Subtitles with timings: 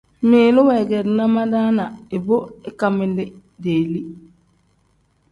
[0.25, 1.85] Ngmiilu weegeerina madaana
[2.17, 2.37] ibo
[2.69, 3.25] ikangmiili
[3.63, 4.01] deeli.